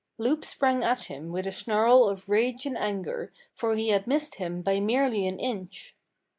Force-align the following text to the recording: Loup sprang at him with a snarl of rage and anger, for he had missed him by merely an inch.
Loup 0.17 0.43
sprang 0.43 0.83
at 0.83 1.01
him 1.03 1.31
with 1.31 1.45
a 1.45 1.51
snarl 1.51 2.09
of 2.09 2.27
rage 2.27 2.65
and 2.65 2.75
anger, 2.75 3.31
for 3.53 3.75
he 3.75 3.89
had 3.89 4.07
missed 4.07 4.37
him 4.37 4.63
by 4.63 4.79
merely 4.79 5.27
an 5.27 5.37
inch. 5.39 5.95